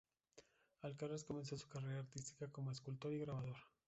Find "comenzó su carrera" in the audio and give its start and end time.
1.23-1.99